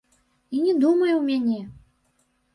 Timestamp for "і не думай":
0.57-1.13